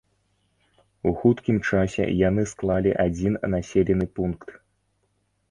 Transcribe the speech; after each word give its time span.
У 1.09 1.11
хуткім 1.19 1.59
часе 1.71 2.07
яны 2.21 2.47
склалі 2.53 2.91
адзін 3.05 3.39
населены 3.57 4.05
пункт. 4.19 4.47